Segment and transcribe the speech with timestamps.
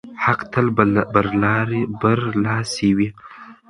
[0.23, 0.67] حق تل
[2.03, 3.09] برلاسی وي.